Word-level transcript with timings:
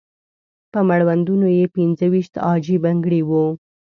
په 0.71 0.79
مړوندونو 0.87 1.47
یې 1.57 1.65
پنځه 1.75 2.05
ويشت 2.13 2.33
عاجي 2.45 2.77
بنګړي 2.83 3.21
وو. 3.29 3.45